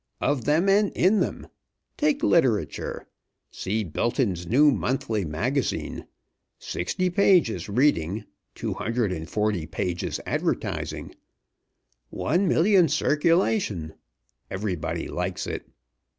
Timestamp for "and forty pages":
9.11-10.19